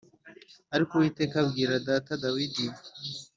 ariko 0.75 0.91
Uwiteka 0.93 1.35
abwira 1.43 1.73
data 1.87 2.11
Dawidi 2.23 2.65